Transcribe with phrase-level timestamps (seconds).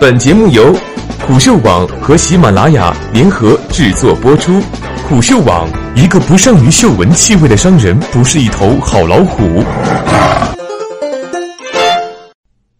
[0.00, 0.72] 本节目由
[1.26, 4.60] 虎嗅网和喜马拉雅联合制作播出。
[5.08, 9.64] 虎嗅网：一个不善于嗅闻气味的商人，不是一头好老虎。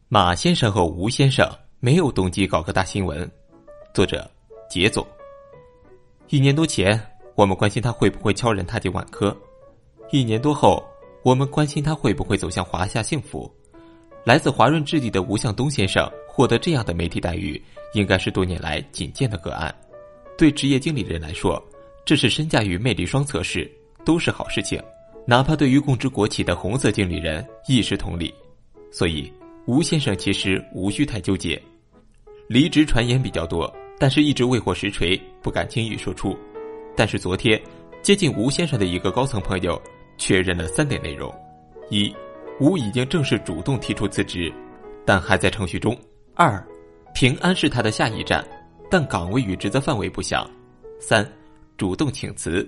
[0.08, 1.44] 马先生和吴先生
[1.80, 3.28] 没有动机搞个大新闻。
[3.92, 4.30] 作者：
[4.70, 5.04] 杰总。
[6.28, 7.00] 一年多前，
[7.34, 9.34] 我们关心他会不会悄然踏进万科；
[10.12, 10.84] 一年多后，
[11.24, 13.52] 我们关心他会不会走向华夏幸福。
[14.24, 16.08] 来自华润置地的吴向东先生
[16.38, 17.60] 获得这样的媒体待遇，
[17.94, 19.74] 应该是多年来仅见的个案。
[20.36, 21.60] 对职业经理人来说，
[22.04, 23.68] 这是身价与魅力双测试，
[24.04, 24.80] 都是好事情。
[25.26, 28.32] 哪怕对于供职国企的红色经理人亦是同理。
[28.92, 29.32] 所以，
[29.66, 31.60] 吴先生其实无需太纠结。
[32.46, 33.68] 离职传言比较多。
[33.98, 36.38] 但是，一直未获实锤，不敢轻易说出。
[36.94, 37.60] 但是昨天，
[38.00, 39.82] 接近吴先生的一个高层朋友
[40.16, 41.34] 确认了三点内容：
[41.90, 42.14] 一，
[42.60, 44.54] 吴已经正式主动提出辞职，
[45.04, 45.92] 但还在程序中；
[46.40, 46.64] 二，
[47.12, 48.46] 平安是他的下一站，
[48.88, 50.48] 但岗位与职责范围不详；
[51.00, 51.28] 三，
[51.76, 52.64] 主动请辞，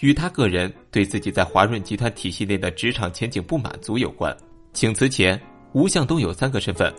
[0.00, 4.36] 与他个人对自己在华润集团体系内的职场前景不满足有关。
[4.74, 5.40] 请辞前，
[5.72, 6.92] 吴向东有三个身份：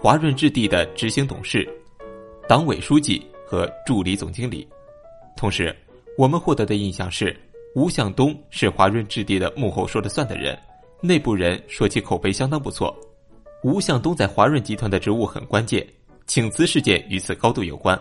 [0.00, 1.64] 华润置地的执行董事。
[2.48, 4.66] 党委书记和助理总经理，
[5.36, 5.72] 同时，
[6.16, 7.38] 我们获得的印象是，
[7.76, 10.58] 吴向东是华润置地的幕后说了算的人，
[11.00, 12.92] 内部人说其口碑相当不错。
[13.64, 15.84] 吴向东在华润集团的职务很关键，
[16.28, 18.00] 请辞事件与此高度有关。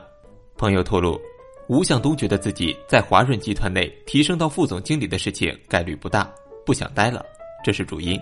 [0.56, 1.20] 朋友透露，
[1.68, 6.32] 吴向东觉得自己在华润集团内提升到副总经理的事情概率不大，
[6.64, 7.26] 不想待了，
[7.64, 8.20] 这是主因。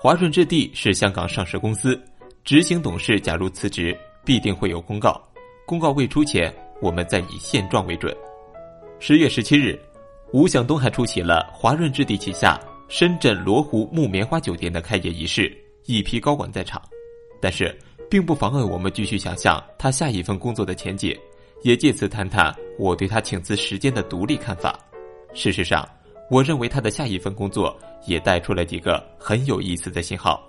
[0.00, 2.00] 华润置地是香港上市公司，
[2.44, 5.20] 执行董事假如辞职，必定会有公告。
[5.66, 8.16] 公告未出前，我们再以现状为准。
[9.00, 9.76] 十月十七日，
[10.32, 15.52] 吴向东还出席了华润置地旗下深圳罗湖木棉花酒店的开业仪式，
[15.86, 16.82] 一批高管在场。
[17.40, 17.76] 但是，
[18.10, 21.16] 并不妨碍我们继续想象他下一份工作的前景，
[21.62, 24.78] 也借此谈谈我对他请辞时间的独立看法。
[25.34, 25.88] 事实上，
[26.30, 30.42] 我认为他的下一份工作也带出了几个很有意思的信号：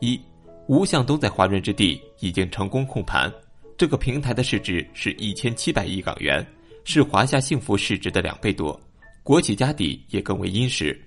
[0.00, 0.20] 一，
[0.66, 3.32] 吴向东在华润置地已经成功控盘。
[3.78, 6.46] 这个平台的市值是一千七百亿港元，
[6.84, 8.78] 是华夏幸福市值的两倍多，
[9.22, 11.00] 国企家底也更为殷实。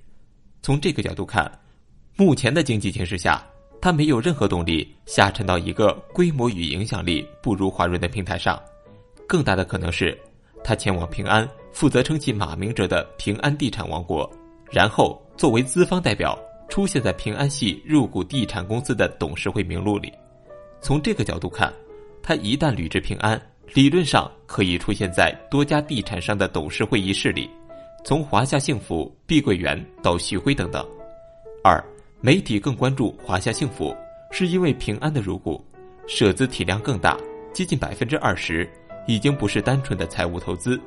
[0.61, 1.51] 从这个角度看，
[2.15, 3.45] 目前的经济形势下，
[3.83, 8.57] 他没有任何动力下沉到一个规模与影响力不如华润的平台上。
[9.27, 10.17] 更大的可能是，
[10.63, 14.31] 他前往平安，负责撑起马明哲的平安地产王国，
[14.71, 16.39] 然后作为资方代表
[16.69, 20.09] 出现在平安系入股地产公司的董事会名录里。
[20.79, 21.71] 从这个角度看。
[22.25, 23.37] 他一旦履职平安，
[23.73, 27.49] 理论上可以出现在多家地产商的董事会议室里，
[28.05, 30.87] 从华夏幸福、碧桂园到旭辉等等。
[31.65, 31.83] 二，
[32.25, 33.93] 媒体更关注华夏幸福，
[34.31, 35.61] 是因为平安的入股，
[36.07, 37.17] 涉资体量更大，
[37.51, 38.65] 接近百分之二十，
[39.07, 40.79] 已经不是单纯的财务投资，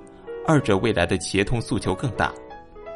[0.47, 2.33] 二者未来的协同诉求更大。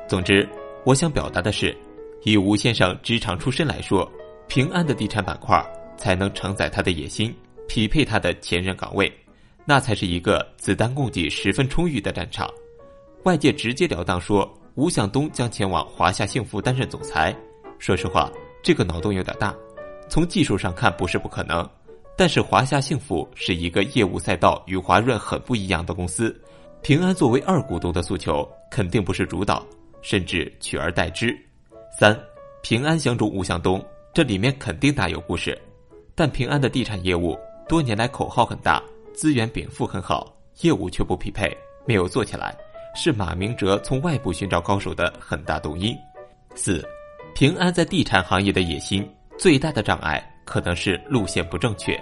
[0.08, 0.48] 总之，
[0.84, 1.76] 我想表达的是，
[2.22, 4.10] 以吴先生职场出身来说，
[4.48, 5.62] 平安的地产板块
[5.98, 7.36] 才能承载他的野心。
[7.68, 9.12] 匹配他的前任岗位，
[9.66, 12.50] 那才是一个子弹供给十分充裕的战场。
[13.24, 17.36] 外界直截了当说吴向东将前往华夏幸福担任总裁，
[17.80, 18.30] 说实话，
[18.62, 19.56] 这个脑洞有点大。
[20.06, 21.66] 从技术上看不是不可能，
[22.14, 26.38] 但是华夏幸福是一个业务赛道与华润很不一样的公司，
[26.82, 29.66] 平安作为二股东的诉求肯定不是主导，
[30.02, 31.34] 甚至取而代之。
[31.98, 32.14] 三，
[32.62, 35.58] 平安相中吴向东，这里面肯定大有故事，
[36.14, 37.34] 但平安的地产业务。
[37.66, 38.82] 多年来口号很大，
[39.14, 41.50] 资源禀赋很好，业务却不匹配，
[41.86, 42.54] 没有做起来，
[42.94, 45.96] 是马明哲从外部寻找高手的很大动因。
[46.56, 46.84] 四，
[47.34, 49.08] 平安在地产行业的野心
[49.38, 51.98] 最大的障碍可能是路线不正确。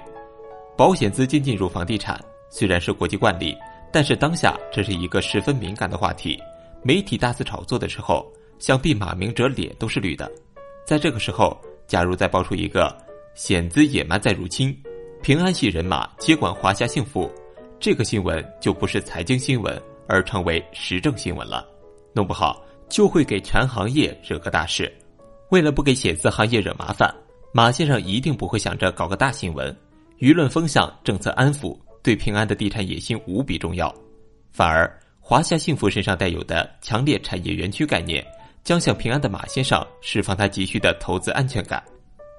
[0.76, 3.56] 保险资金进入房地产虽然是国际惯例，
[3.92, 6.40] 但是当下这是一个十分敏感的话题，
[6.82, 8.26] 媒体大肆炒作的时候，
[8.58, 10.30] 想必马明哲脸都是绿的。
[10.84, 11.56] 在这个时候，
[11.86, 12.96] 假如再爆出一个
[13.34, 14.76] 险资野蛮在入侵。
[15.20, 17.30] 平安系人马接管华夏幸福，
[17.80, 21.68] 这个新闻就不是财经新闻，而成为时政新闻了。
[22.12, 24.90] 弄不好就会给全行业惹个大事。
[25.50, 27.12] 为了不给写字行业惹麻烦，
[27.52, 29.74] 马先生一定不会想着搞个大新闻。
[30.18, 33.94] 舆论风向、政策安抚对平安的地产野心无比重要。
[34.52, 38.26] 反而华夏幸福身上带有的强烈产业园区概念，
[38.64, 41.82] 将向平安的马先生释放他急需的投资安全感。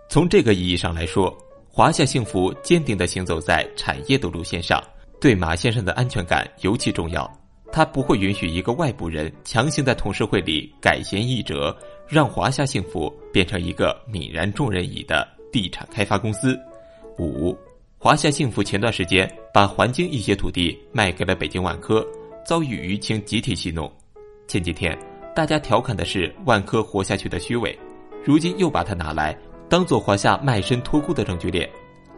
[0.10, 1.36] 从这个意义上来说。
[1.72, 4.84] 华夏幸福坚定地行走在产业的路线上，
[5.22, 7.32] 对马先生的安全感尤其重要。
[7.72, 11.74] 他不会允许一个外部人强行在董事会里改弦易辙，
[12.10, 16.60] 让华夏幸福变成一个泯然众人矣的地产开发公司。
[17.20, 17.56] 五，
[18.00, 22.04] 华夏幸福前段时间把环京一些土地卖给了北京万科，
[22.44, 23.88] 遭遇舆情集体息怒。
[24.48, 24.98] 前几天
[25.36, 27.78] 大家调侃的是万科活下去的虚伪，
[28.26, 29.38] 如今又把它拿来
[29.70, 31.70] 当做华夏卖身托孤的证据链。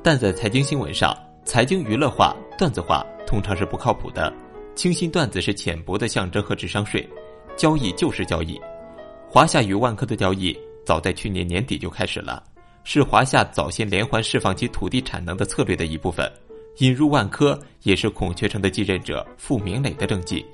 [0.01, 4.33] 但在财经新闻上，财经娱乐化、段子化通常是不靠谱的，
[4.73, 7.05] 轻信段子是浅薄的象征和智商税。
[7.57, 8.59] 交易就是交易，
[9.33, 12.43] 华夏与万科的交易早在去年年底就开始了。
[12.83, 16.29] 是华夏早先连环释放其土地产能的策略的一部分，
[16.79, 20.45] 引入万科也是孔雀城的继任者傅明磊的政绩。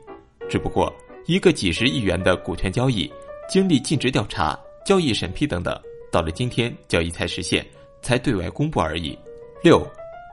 [0.48, 0.94] 只不过
[1.26, 3.12] 一个几十亿元的股权交易，
[3.50, 5.76] 经历尽职调查、交易审批等等，
[6.12, 7.66] 到了今天交易才实现，
[8.04, 9.18] 才对外公布而已。
[9.64, 9.84] 六，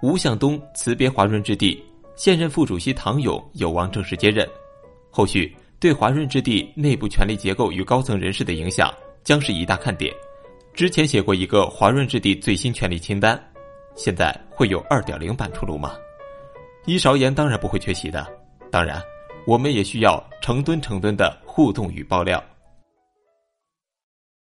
[0.02, 1.82] 吴向东辞别华润置地，
[2.14, 4.46] 现任副主席唐勇有望正式接任。
[5.08, 8.90] 后续对华润置地内部权力结构与高层人士的影响，
[9.22, 10.10] 将是一大看点。
[10.72, 13.38] 之前写过一个华润置地最新权力清单，
[13.94, 15.92] 现在会有二点零版出炉吗？
[16.86, 18.26] 一勺盐当然不会缺席的，
[18.70, 18.98] 当然，
[19.46, 22.42] 我们也需要成吨成吨的互动与爆料。